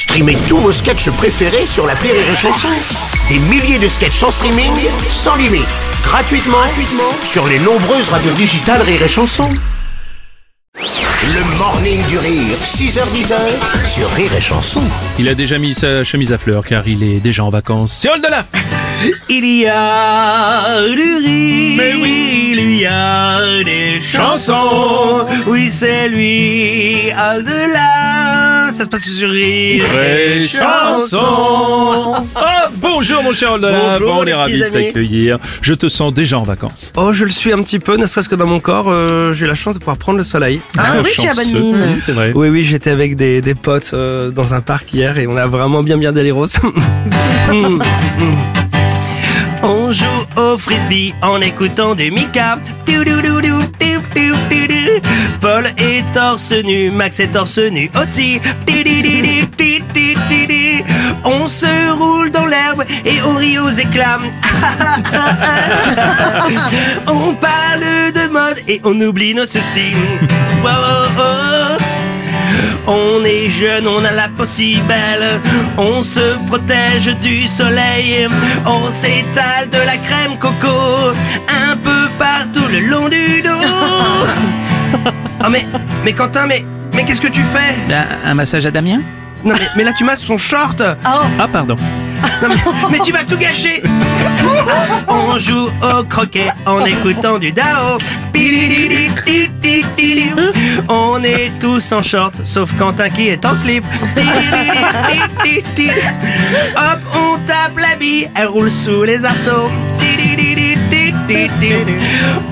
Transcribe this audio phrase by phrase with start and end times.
[0.00, 2.68] Streamez tous vos sketchs préférés sur la Rire et Chanson.
[3.28, 4.72] Des milliers de sketchs en streaming,
[5.10, 5.68] sans limite,
[6.02, 9.50] gratuitement, gratuitement sur les nombreuses radios digitales Rire et Chanson.
[10.74, 13.34] Le morning du rire, 6h10
[13.94, 14.80] sur Rire et Chanson.
[15.18, 17.92] Il a déjà mis sa chemise à fleurs car il est déjà en vacances.
[17.92, 18.46] C'est Oldelaf
[19.28, 21.74] Il y a du rire.
[21.76, 22.19] Mais oui,
[22.80, 25.26] y a des chansons.
[25.46, 28.70] Oui, c'est lui, Aldelaf.
[28.70, 32.14] Ça se passe sur Rire et Chanson.
[32.36, 35.38] Ah, bonjour mon cher Oldelaf, Bonjour, on les est ravis de t'accueillir.
[35.60, 36.92] Je te sens déjà en vacances.
[36.96, 38.86] Oh, je le suis un petit peu, ne serait-ce que dans mon corps.
[38.88, 40.60] euh, J'ai eu la chance de pouvoir prendre le soleil.
[40.78, 41.76] Ah oui, tu as bonne mine.
[41.96, 42.32] Oui, C'est vrai.
[42.34, 45.46] Oui, oui, j'étais avec des, des potes euh, dans un parc hier et on a
[45.48, 46.46] vraiment bien bien déliros.
[47.50, 47.80] Mm,
[48.22, 48.59] mm.
[49.62, 52.58] On joue au frisbee en écoutant du Mika.
[55.40, 58.40] Paul est torse nu, Max est torse nu aussi.
[61.24, 64.18] On se roule dans l'herbe et on rit aux éclats.
[67.06, 69.92] on parle de mode et on oublie nos soucis.
[70.64, 70.68] Oh,
[71.18, 71.89] oh.
[72.86, 75.40] On est jeune, on a la peau si belle,
[75.78, 78.26] on se protège du soleil,
[78.66, 81.12] on s'étale de la crème coco
[81.48, 83.50] un peu partout le long du dos.
[85.44, 85.66] Oh mais,
[86.04, 87.74] mais Quentin, mais, mais qu'est-ce que tu fais?
[87.88, 89.00] Ben, un massage à Damien?
[89.44, 90.82] Non mais, mais là tu masses son short.
[91.04, 91.76] Ah pardon.
[92.42, 92.56] Non mais,
[92.90, 93.82] mais tu vas tout gâcher.
[95.08, 97.98] On joue au croquet en écoutant du Dao.
[100.88, 103.84] On est tous en short Sauf Quentin qui est en slip.
[106.76, 109.70] Hop on tape la bille Elle roule sous les arceaux.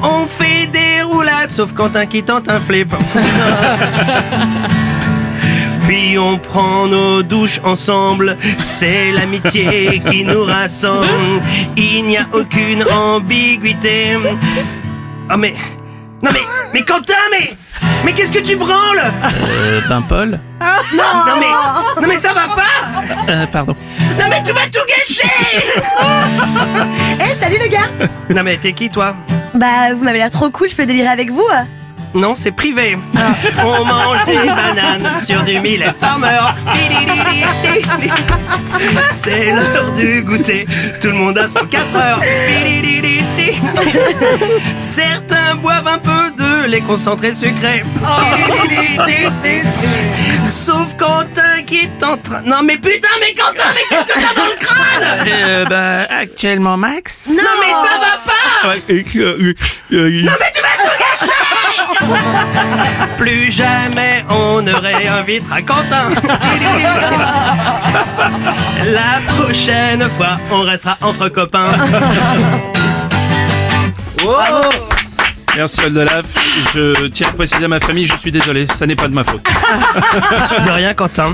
[0.03, 2.95] On fait des roulades Sauf Quentin qui tente un flip
[5.89, 11.41] puis on prend nos douches ensemble, c'est l'amitié qui nous rassemble.
[11.79, 14.19] Il n'y a aucune ambiguïté.
[15.31, 15.55] Ah mais...
[16.23, 16.43] Non mais...
[16.75, 17.55] Mais Quentin, mais...
[18.05, 19.01] Mais qu'est-ce que tu branles?
[19.49, 20.39] Euh, ben Paul.
[20.95, 22.03] Non mais...
[22.03, 23.33] Non mais ça va pas!
[23.33, 23.75] Euh, pardon.
[24.21, 25.33] Non mais tu vas tout gâcher!
[27.19, 27.89] Eh, salut les gars!
[28.29, 29.17] Non mais t'es qui toi?
[29.55, 31.49] Bah, vous m'avez l'air trop cool, je peux délirer avec vous
[32.15, 32.97] Non, c'est privé.
[33.63, 36.39] On mange des bananes sur du millet farmer.
[39.11, 40.67] C'est l'heure du goûter.
[41.01, 42.21] Tout le monde a son 4 heures.
[44.79, 47.83] Certains boivent un peu de lait concentré sucré.
[50.45, 52.43] Sauf Quentin qui est en train.
[52.45, 55.19] Non mais putain, mais Quentin, mais qu'est-ce que t'as dans le crâne?
[55.27, 57.27] Euh, ben, actuellement Max?
[57.29, 58.77] Non mais ça va pas
[60.25, 60.48] Non mais
[63.17, 66.09] Plus jamais on ne réinvitera Quentin
[68.85, 71.73] La prochaine fois on restera entre copains
[75.57, 76.27] Merci Oldelaf.
[76.73, 79.25] Je tiens à préciser à ma famille, je suis désolé, ça n'est pas de ma
[79.25, 79.43] faute.
[79.43, 81.33] De rien Quentin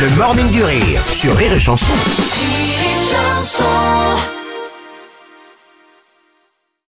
[0.00, 1.86] Le morning du rire sur Rire et Chanson.
[1.86, 4.43] Rire et chanson